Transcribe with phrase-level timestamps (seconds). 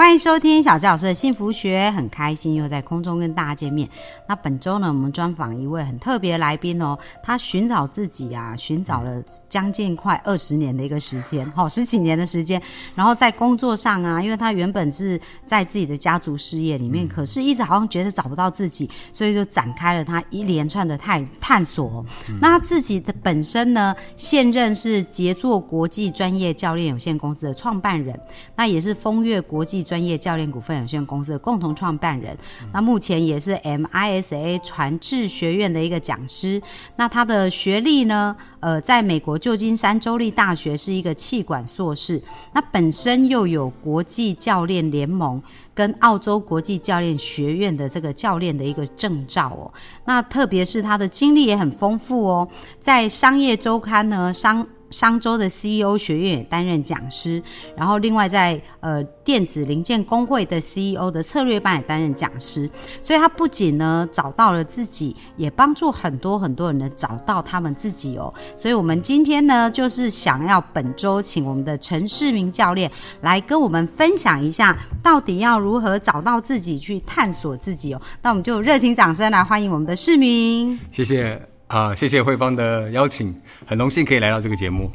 [0.00, 3.86] 欢迎收听小纪老师的幸福学，很开心又在空中跟大家见面。
[4.26, 12.60] 那本周呢，我们专访一位很特别的来宾哦，他寻找自己啊，寻找了将近快二十年的一个时间，哈、十几年的时间。
[12.94, 22.02] 然后在工作上啊，因为他原本是在自己的家族事业里面，可是一直好像觉得找不到自己，所以就展开了他一连串的探探索。
[22.40, 28.18] 那他自己的本身呢，现任是杰作国际专业教练有限公司的创办人，
[28.56, 32.38] 那也是风月国际专业教练股份有限公司的共同创办人。
[32.72, 36.62] 那目前也是 MISA 传智学院的一个讲师。
[36.94, 42.22] 那他的学历呢，呃，在美国旧金山州立大学是一个气管硕士。
[42.52, 45.42] 那本身又有国际教练联盟
[45.74, 49.74] 跟澳洲国际教练学院的这个教练的一个证照哦。
[50.04, 52.48] 那特别是他的经历也很丰富哦，
[52.80, 54.64] 在商业周刊呢商。
[54.90, 57.42] 商周的 CEO 学院也担任讲师，
[57.76, 62.68] 然后另外在呃电子零件工会的 CEO 的策略班也担任讲师，
[63.00, 68.32] 所以他不仅呢找到了自己，也帮助很多很多人呢找到他们自己哦。
[68.56, 78.02] 所以我们今天呢就是想要本周请我们的陈世明教练来跟我们分享一下，到底要如何找到自己，去探索自己哦。
[78.22, 80.78] 那我们就热情掌声来欢迎我们的世明。
[80.90, 83.32] 谢谢啊、谢谢慧芳的邀请，
[83.64, 84.90] 很荣幸可以来到这个节目。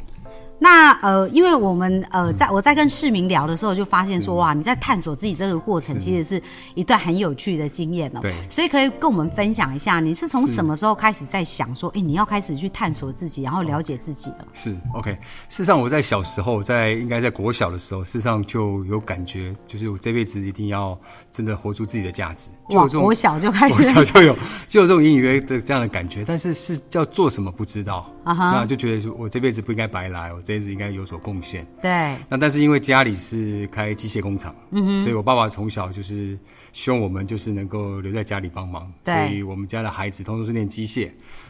[0.58, 6.42] 那呃，因为我们呃，在我在跟市民聊的时候，就发现说，哇，你在探索自己这个过程，其实是
[6.74, 8.20] 一段很有趣的经验哦。
[8.22, 14.46] 对所以可以跟我们分享一下，你是从什么时候开始在想说，哎，你要开始去探索自己，然后了解自己了？
[14.54, 15.10] 是 OK。
[15.48, 20.98] 事实上，我在小时候，在应该在国小的时候，事实上就有感觉，就是我这辈子一定要
[21.30, 22.48] 真的活出自己的价值。
[22.70, 24.34] 就有哇，这种国小就开国始小就有
[24.66, 28.52] 就有这种隐隐约约的这样的感觉，但是是叫做什么不知道啊哈。
[28.52, 31.66] 那就觉得说我这辈子不应该白来，我这辈子应该有所贡献。
[31.80, 36.38] 对，那但是因为家里是开机械工厂，嗯哼，所以我爸爸从小就是
[36.72, 39.14] 希望我们就是能够留在家里帮忙，对。
[39.28, 41.08] 所以我们家的孩子通通是念机械，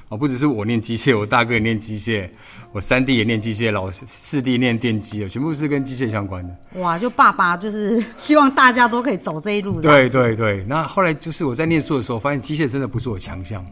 [0.08, 2.28] 哦，不只是我念机械，我大哥也念机械，
[2.72, 6.80] 我三弟也念机械，老四弟念电机的，全部是跟机械相关的。
[6.80, 9.82] 哇，就爸爸就是 希望大家都可以走这一路的。
[9.82, 13.64] 对对对，那后来就是我在念书的时候，发现机械真的不是我强项，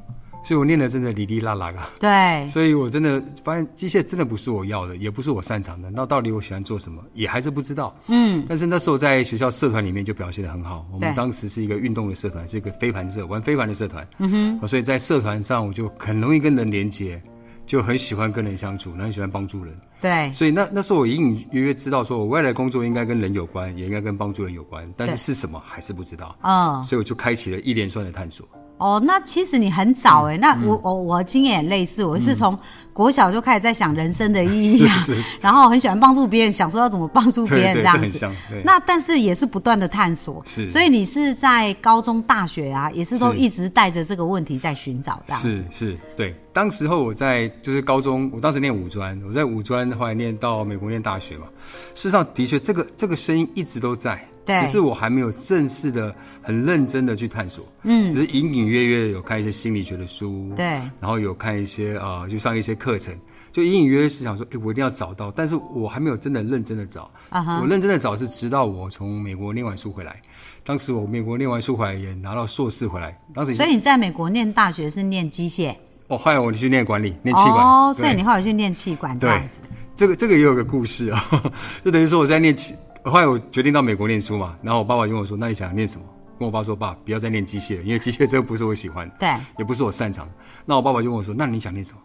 [0.45, 1.91] 所以我念的真的哩哩啦啦啊。
[1.99, 5.91] 对所以我真的发现机械真的不是我要的，也不是我擅长的。
[5.91, 7.97] 那到底我喜欢做什么，也还是不知道。
[8.09, 10.87] 嗯，但是那时候在学校社团里面就表现的很好。
[10.93, 14.07] 我们当时是一个运动的社团，是一个飞盘社，玩飞盘的社团。
[14.19, 17.21] 嗯哼，所以在社团上我就很容易跟人连接，
[17.67, 19.75] 就很喜欢跟人相处，然后很喜欢帮助人。
[20.01, 26.37] 对所以那那时候我隐隐约约知道，说我未来工作应该跟人有关，也应该跟帮助人有关，但是是什么还是不知道。
[26.43, 26.85] 嗯。
[26.85, 28.47] 所以我就开启了一连串的探索。
[28.77, 32.59] 哦，那其实你很早嗯哎、那我我我经验也类似，我是从
[32.93, 35.05] 国小就开始在想人生的意义啊，
[35.41, 38.29] 然后很喜欢帮助别人，想说要怎么帮助别人这样子。
[38.65, 45.55] 那但是也是不断的探索，是所以你是在高中、大学啊，也是都一直带着这个问题在寻找这样子。
[45.55, 46.35] 是是，对。
[46.53, 51.47] 当时候我在就是高中，我当时念五专，我在五专后来念到美国念大学嘛。
[51.95, 54.61] 事实上，的确这个这个声音一直都在，对。
[54.63, 57.67] 只是我还没有正式的、很认真的去探索。
[57.83, 60.65] 嗯，只是隐隐约约的有看一些心理学的书，对。
[61.01, 63.15] 然后有看一些呃，就上一些课程，
[63.53, 67.11] 就隐隐约约是想说，哎，我一定要找到，但是我还没有真的认真的找。
[67.29, 67.61] 啊哈。
[67.61, 70.21] 我认真的找是直到我从美国念完书回来，
[70.65, 75.75] 当时我美国念完书回来也拿到硕士回来，当时所以你在美国念大学是念机械，
[76.09, 77.65] 哦，后来我去念管理，念气管。
[77.65, 79.59] 哦，所以你后来去念气管这样对子。
[79.97, 81.25] 这个这个也有个故事啊、
[81.85, 86.07] 就等于说我在念气，后来我决定到美国念书嘛，然后我爸爸就问我说：“那你想念什么？”
[86.39, 89.29] 跟我爸说：“爸，不要再念机械了，因为机械这个不是我喜欢的，对，
[89.59, 90.33] 也不是我擅长的。”
[90.65, 91.99] 那我爸爸就问我说：“那你想念什么？”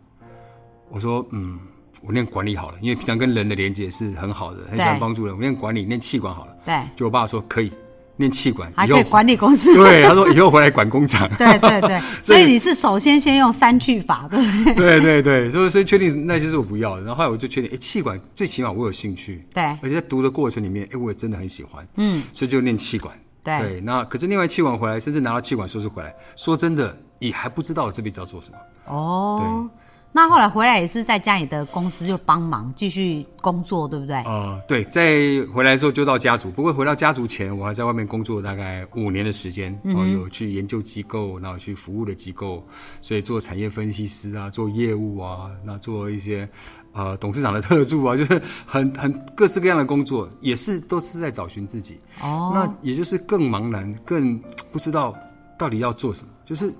[0.91, 1.57] 我说：“嗯，
[2.01, 5.33] 我念管理好了，因为平常跟人的连接是很好的，很喜欢帮助人。
[5.33, 6.55] 我念管理，念气管好了。
[6.65, 7.71] 对，”就我爸说：“可以，
[8.19, 9.73] 念气管，还可以管理公司。
[9.81, 11.27] 对，他说以后回来管工厂。
[11.39, 14.75] ”对对对，所 所以以你是首先先用三句法，对不对？
[14.75, 23.13] 对对对，所以所以确定那些是我不要的，然后后来我就确定，哎，气管最起码我有兴趣，对而且在读的过程里面，哎，我也真的很喜欢，嗯，所以就念气管。
[23.41, 28.57] 对那可是念完气管回来，甚至拿到气管硕士回来，说真的，也还不知道我这辈子要做什么。
[28.85, 29.67] 哦，
[30.11, 34.15] 那后来回来也是在家里的公司就帮忙继续工作，对不对？
[34.23, 35.13] 呃，对，在
[35.53, 42.65] 回来之后就到家族，不过回到家族前，我还在外面工作大概五年的时间，嗯然后有去研究机构，然后去服务的机构，
[43.01, 46.49] 所以做产业分析师啊，做业务啊，那做一些
[46.91, 51.99] 呃董事长的特助啊，就是很很各式各样的工作，也是都是在找寻自己。
[52.21, 54.41] 哦，那也就是更茫然，更
[54.71, 55.15] 不知道
[55.55, 56.29] 到底要做什么。
[56.45, 56.73] 就是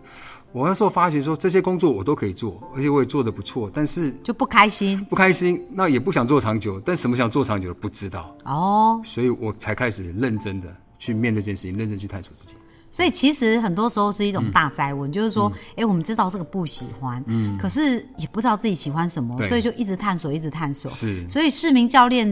[0.52, 6.82] 我那时候发觉说，这些工作我都可以做，而且我也做的不错，但是就不开心不开心，那也不想做长久。
[6.84, 9.00] 但什么想做长久的不知道，哦。
[9.04, 10.68] 所以我才开始认真的
[10.98, 12.56] 去面对这件事情，认真去探索自己。
[12.92, 20.90] 所以其实很多时候是一种大灾问，就是说，哎、我们知道这个不喜欢，嗯，可是也不知道自己喜欢什么，所以就一直探索，一直探索。
[20.90, 22.28] 是所以市民教练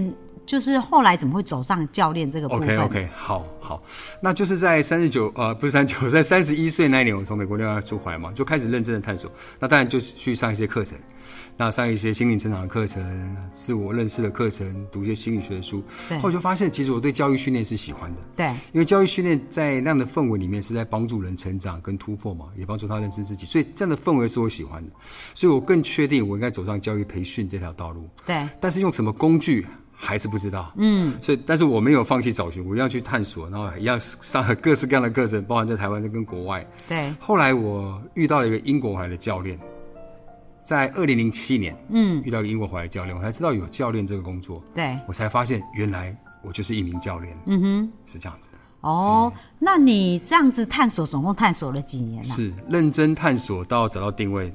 [0.47, 3.83] 就是后来怎么会走上教练这个部分 OK OK，好好，
[4.21, 9.29] 那就是在三十九呃不是三十九， 在三十一岁那一年，我从美国留学出回来嘛，就开始认真的探索。
[9.59, 10.97] 那当然就去上一些课程，
[11.57, 15.83] 那上一些心灵成长的课程、自我认识的课程，读一些心理学的书。
[16.07, 18.21] 对后来就发现，其实我对教育训练是喜欢的。
[18.37, 24.91] 对因为教育训练在那样的氛围里面是在帮助人成长跟突破嘛，也帮助他认识自己，所以这样的氛围是我喜欢的，
[25.35, 28.07] 所以我更确定我应该走上教育培训这条道路。
[28.25, 29.67] 对但是用什么工具
[29.99, 30.71] 还是不知道。
[30.77, 36.65] 嗯，所以但是我没有放弃找寻，我一样去探索，然后一样上了各式各样的课程，包含在台湾跟国外。
[36.87, 39.59] 对后来我遇到了一个英国回来的教练，
[40.63, 47.35] 在二零零七年，嗯，遇到一个英国回来的教练，我才知道有教练这个工作，对，我才发现原来我就是一名教练。
[47.47, 48.49] 嗯哼，是这样子。
[48.81, 54.53] 哦，那你这样子探索，总共探索了几年呢、是认真探索到找到定位，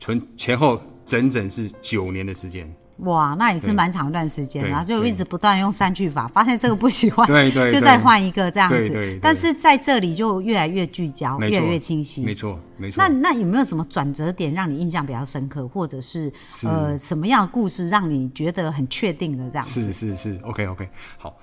[0.00, 2.74] 纯前后整整是九年的时间。
[2.98, 9.18] 哇，那也是蛮长一段时间，对然后就一直不断用删去法，发现这个不喜欢，对对 就再换一个这样子。
[9.20, 12.24] 但是在这里就越来越聚焦，越来越清晰。
[12.24, 13.02] 没错，没错。
[13.02, 16.32] 那那有没有什么转折点让你印象比较深刻，或者是
[16.62, 19.92] 呃什么样的故事让你觉得很确定的这样子？
[19.92, 20.88] 是是是，OK OK，
[21.18, 21.36] 好。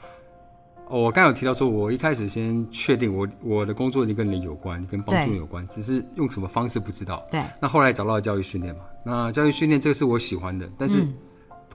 [0.90, 7.24] 哦我刚有提到说，我一开始先确定我我的工作已经跟人有关，跟帮助有关，只是用什么方式不知道。
[7.32, 11.08] 对那后来找到了教育训练嘛，那教育训练这个是我喜欢的，但是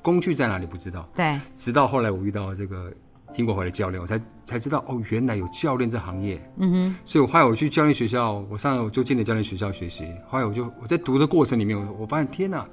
[0.03, 1.09] 工具在哪里不知道。
[1.15, 2.93] 对直到后来我遇到这个
[3.37, 6.41] 英国回来的教练，我才才知道哦，原来有教练这行业。
[6.57, 10.11] 嗯哼，所以我后来我去教练学校，我上了我就进了教练学校学习。
[10.29, 12.67] 后来我就我在读的过程里面，我我发现天哪，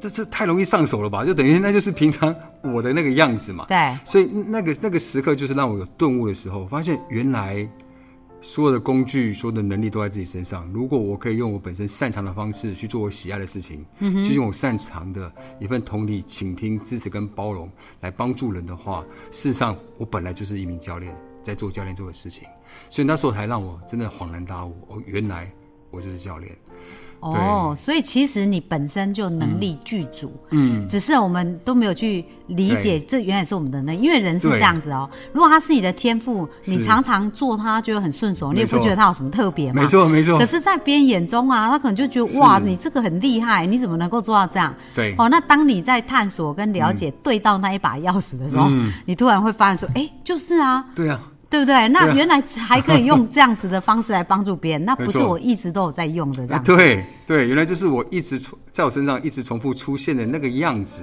[0.00, 1.24] 这这太容易上手了吧？
[1.24, 3.66] 就等于那就是平常我的那个样子嘛。
[3.68, 7.68] 对所以那个那个时刻就是让我有顿悟的时候，我发现原来
[8.44, 10.70] 所有的工具、所有的能力都在自己身上。
[10.70, 17.70] 如果我可以用我本身擅长的方式去做我喜爱的事情，嗯、去用我擅长的一份同理、倾听、支持跟包容
[18.02, 22.46] 来帮助人的话，事实上我本来就是一名教练，在做教练做的事情。
[22.90, 25.50] 所以那时候才让我真的恍然大悟，哦，原来
[25.90, 26.54] 我就是教练。
[27.32, 35.08] 哦，所以其实你本身就能力具足，嗯，只是我们都没有去理解，这原来是我们的能力，因为人是这样子哦。
[35.32, 39.80] 如果他是你的天赋，你常常做他觉得很顺手，你也不觉得他有什么特别嘛。
[39.80, 44.74] 没错，没错可，是，在别人眼中啊，他可能就觉得哇，你这个很厉害，你怎么能够做到这样？
[44.94, 45.14] 对。
[45.16, 48.68] 哦，那当你在探索跟了解对到那一把钥匙的时候，
[49.06, 51.18] 你突然会发现说，哎，就是啊，对啊，
[51.54, 51.88] 对不对？
[51.88, 56.76] 那原来还可以用这样子的方式来帮助别人， 那不是我一直都有在用的这啊，样子。
[56.76, 61.02] 对对，原来就是我一直重在我身上一直重复出现的那个样子。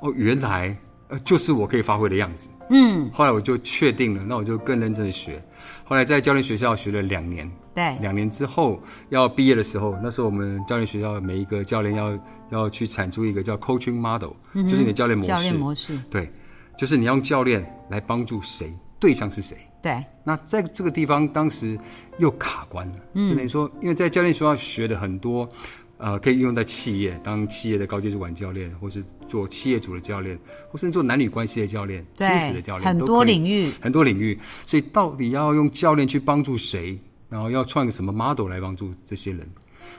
[0.00, 0.76] 哦，原来
[1.08, 2.48] 呃就是我可以发挥的样子。
[2.70, 5.42] 嗯，后来我就确定了，那我就更认真的学。
[5.84, 12.16] 后来在教练学校学了两年，对两年之后要毕业的时候，那时候我们教练学校每一个教练要
[12.50, 15.28] 要去产出一个叫 coaching model，、就是你的教练模式。
[15.32, 16.30] 教练模式，对，
[16.78, 19.56] 就是你要用教练来帮助谁，对象是谁。
[19.82, 21.78] 对那在这个地方，当时
[22.18, 25.48] 又卡关了，就等于说，因为在教练学校学的很多，
[25.96, 30.38] 呃，可以运用在企业，当企业的高阶主管教练，或是做企业主的教练，
[30.70, 39.40] 或甚至做男女关系的教练、亲子的教，练，很多领域，很多领域，所以到底要用教练去帮助谁，然后要创个什么 model 来帮助这些人？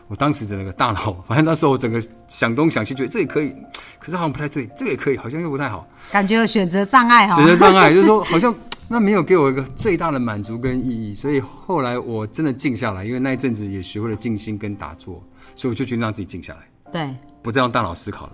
[0.07, 3.53] 我当时的那个大脑， 反正那时候我整个想东想西，觉得这也可以，
[3.99, 5.87] 可是好像不太对，这个也可以，好像又不太好。
[6.11, 7.45] 感觉有选择障碍哈选。
[7.45, 8.53] 择障碍，就是说好像
[8.91, 15.23] 那没有给我一个最大的满足跟意义，所以后来我真的静下来，因为那一阵子也学会了静心跟打坐，
[15.55, 18.33] 所以我就决定让自己静下来，对，不再让大脑思考了，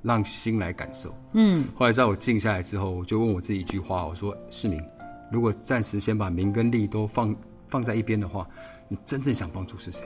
[0.00, 1.14] 让心来感受。
[1.34, 4.82] 嗯，后来在我静下来之后，我就问我自己一句话，我说：市民，
[5.30, 7.36] 如果暂时先把名跟利都放
[7.68, 8.48] 放在一边的话，
[8.88, 10.02] 你真正想帮助是谁？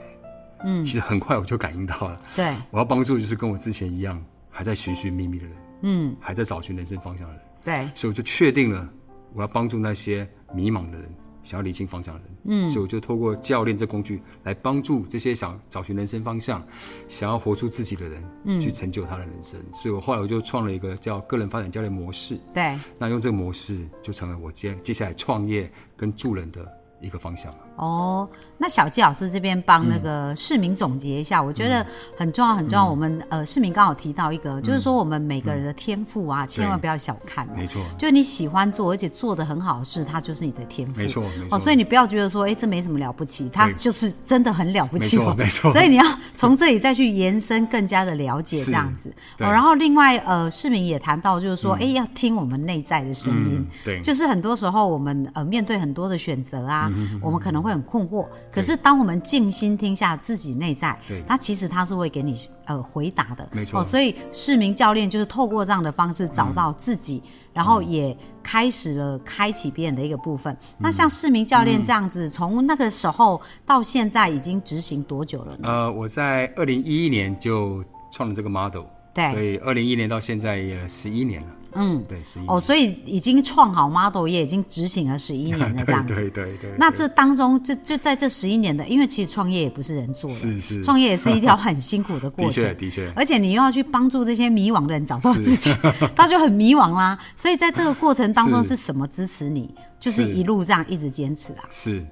[0.65, 7.41] 嗯，其实很快我就感应到了，对，我要帮助就是跟我之前一样，还在寻寻觅觅的人，嗯，还在找寻人生方向的人。
[7.63, 8.87] 对，所以我就确定了，
[9.35, 11.13] 我要帮助那些迷茫的人，
[11.43, 12.29] 想要理清方向的人。
[12.47, 16.65] 嗯，所以我就透过教练这工具来帮助这些想找寻人生方向、
[17.07, 19.59] 想要活出自己的人，嗯，去成就他的人生。
[19.73, 22.39] 所以我后来我就创了一个叫个人发展教练模式。
[22.53, 26.65] 对，那用这个模式就成了我接接下来创业跟助人的
[27.01, 27.53] 一个方向。
[27.75, 31.85] 哦，那小纪老师这边帮那个市民总结一下，我觉得
[32.17, 32.89] 很重要，很重要。
[32.89, 37.45] 我们呃，市民刚好提到一个，就是说我们每个人的天赋啊，千万不要小看。
[37.55, 41.01] 没错，就你喜欢做而且做的很好的事，它就是你的天赋。
[41.01, 41.57] 没错，没错。
[41.57, 45.17] 哦，所以你不要觉得说，哎，这没什么了不起，它就是真的很了不起。
[45.17, 45.71] 没错，没错。
[45.75, 49.09] 所以你要从这里再去延伸，更加的了解这样子。
[49.39, 53.67] 哦，然后另外呃，市民也谈到，就是说，哎，要听我们内在的声音。
[53.83, 53.99] 对。
[54.01, 56.89] 就是很多时候我们呃面对很多的选择啊，
[57.21, 58.25] 我们可能会很困惑。
[58.51, 62.35] 可是，当我们静心听下自己内在，对，他其实他是会给你
[62.65, 63.83] 呃回答的，没错。
[63.83, 67.21] 所以市民教练就是透过这样的方式找到自己，
[67.53, 70.55] 然后也开始了开启别人的一个部分。
[70.77, 75.69] 那像市民教练这样子，从那个时候到现在已经执行多久了呢？
[75.69, 78.83] 呃，我在二零一一年就创了这个 model，
[79.13, 81.47] 对，所以二零一一年到现在也十一年了。
[81.75, 86.15] 嗯，对，十一哦，所以已经创好 model 也已经执行了十一年了， 这样子。
[86.15, 86.71] 对对对。
[86.77, 93.13] 那这当中，就就在这十一年的，因为其实创业也不是人做的，是是，创业也是一条很辛苦的过程， 的确的确。
[93.15, 95.73] 而且你又要去帮助这些迷惘的人找到自己，
[96.15, 97.19] 他就很迷惘啦。
[97.35, 99.73] 所以在这个过程当中，是什么支持你？
[99.99, 101.65] 就是一路这样一直坚持啊。
[101.69, 102.05] 是，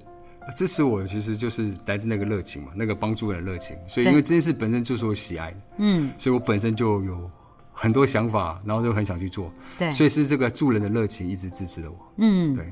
[0.58, 3.77] 支持我其实就是来自那个热情嘛，那个帮助人的热情。
[3.88, 7.32] 所以因为这件事本身就是我喜爱，嗯，所以我本身就有。
[7.74, 11.98] 很多想法，然后就很想去做，对，所以是这个助人的热情一直支持了我。
[12.18, 12.72] 嗯，对。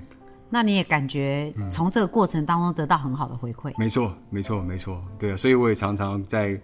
[0.53, 3.73] 那你也感觉从这个过程当中得到很好的回馈？
[3.77, 5.01] 没错，没错，没错。
[5.17, 6.59] 对啊，所以我也常常在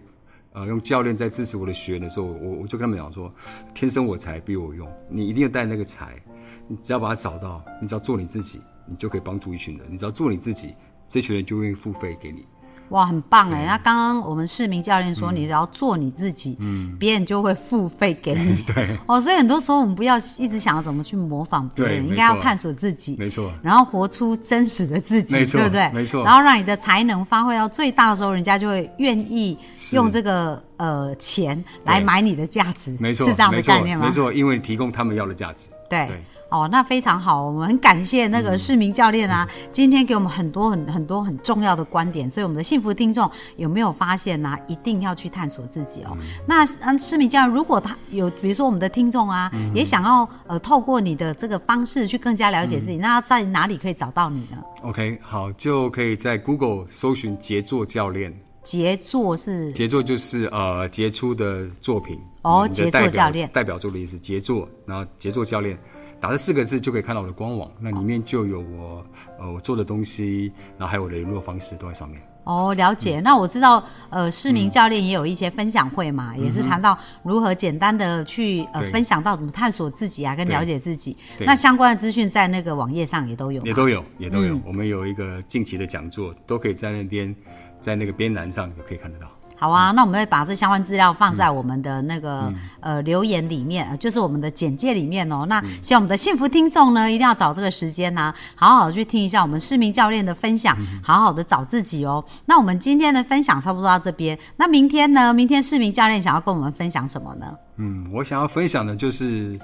[0.52, 3.34] 呃用教练在支持我的学员的时候，我我就跟他们讲说：
[3.74, 6.22] 天生我材必有用，你一定要带那个才，
[6.68, 9.88] 你只要把它找到，你只要做你自己，你就可以帮助一群人。
[9.90, 10.76] 你只要做你自己，
[11.08, 12.46] 这群人就愿意付费给你。
[12.90, 13.66] 哇，很棒哎！
[13.66, 18.64] 那刚刚我们市民教练说，你只要做你自己，嗯，别人就会付费给你。
[18.74, 23.52] 对，哦，所以很多时候我们不要一直想要怎么去模仿别人，应该要探索自己，没错。
[23.62, 25.90] 然后活出真实的自己，对不对？
[25.92, 26.24] 没错。
[26.24, 29.58] 然后让你的才能发挥到最大的时候，人家就会愿意
[29.92, 34.06] 用这个呃钱来买你的价值，没错，是这样的概念吗？
[34.06, 35.68] 没错，因为提供他们要的价值。
[35.90, 36.10] 对。
[36.50, 44.58] 哦，那非常好，我们很感谢那个市民教练啊，今天给我们很多很很多很重要的观点，所以我们的幸福听众有没有发现呢？
[44.68, 46.18] 一定要去探索自己哦。
[46.46, 58.34] 那嗯，市民教练，如果他有，比如说我们的听众啊，也想要呃透过你的这个方式去更加了解自己，那在哪里可以找到你呢？OK，好，就可以在 Google 搜寻杰作教练。
[58.64, 65.78] 杰作是杰作就是呃杰出的作品哦，杰作教练代表作的意思，杰作，然后杰作教练。
[66.20, 69.06] 打这四个字就可以看到我的官网，那里面就有我
[69.40, 72.22] 呃我做的东西，然后还有我的联络方式都在上面。
[72.44, 73.20] 哦，了解。
[73.20, 81.16] 那我知道呃市民教练也有一些分享会嘛，也是谈到如何简单的去呃分享到怎么探索自己啊，跟了解自己。
[81.40, 83.62] 那相关的资讯在那个网页上也都有。
[83.64, 84.58] 也都有，也都有。
[84.66, 87.36] 我们有一个近期的讲座，都可以在那边，
[87.82, 89.28] 在那个边栏上就可以看得到。
[89.60, 95.46] 好啊，那我们会把这相关资料放在我们的那个呃留言里面，就是我们的简介里面哦。
[95.48, 102.24] 那希望我们的幸福听众呢，一定要找这个时间呢，好好去听一下我们市民教练的分享，好好的找自己哦。
[102.46, 105.34] 那我们今天的分享差不多到这边，那明天呢？
[105.34, 107.58] 明天市民教练想要跟我们分享什么呢？
[107.78, 109.60] 嗯，我想要分享的就是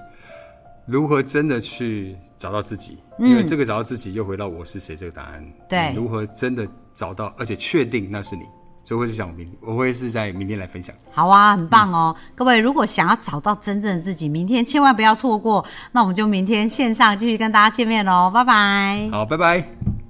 [0.86, 5.46] 如何真的去找到自己，因为这个找到自己又回到我是谁这个答案。
[5.70, 8.42] 对，如何真的找到，而且确定那是你。
[8.84, 10.94] 所以会是想明，我会是在明天来分享。
[11.12, 12.16] 好啊，很棒哦！
[12.36, 15.66] 各位如果想要找到真正的自己，明天千万不要错过。
[15.92, 19.10] 那我们就明天线上继续跟大家见面喽，拜拜。
[19.12, 20.03] 好，拜拜。